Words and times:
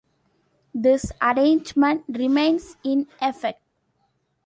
This 0.73 1.11
arrangement 1.21 2.05
remains 2.09 2.75
in 2.83 3.05
effect. 3.21 3.61